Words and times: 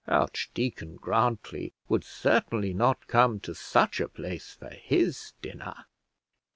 Archdeacon 0.07 0.95
Grantly 0.95 1.73
would 1.87 2.03
certainly 2.03 2.73
not 2.73 3.05
come 3.05 3.39
to 3.41 3.53
such 3.53 3.99
a 3.99 4.07
place 4.07 4.55
for 4.55 4.71
his 4.71 5.33
dinner. 5.43 5.85